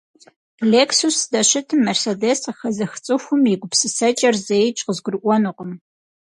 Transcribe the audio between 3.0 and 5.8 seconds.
ts'ıxum yi gupsıseç'er zeiç' khızgurı'uenukhım.